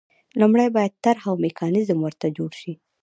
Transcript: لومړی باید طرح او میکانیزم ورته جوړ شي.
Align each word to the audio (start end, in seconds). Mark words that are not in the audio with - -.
لومړی 0.39 0.67
باید 0.75 0.99
طرح 1.03 1.21
او 1.29 1.35
میکانیزم 1.45 1.97
ورته 2.01 2.27
جوړ 2.37 2.51
شي. 2.61 2.73